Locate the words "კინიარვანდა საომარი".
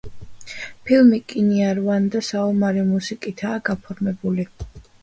1.33-2.87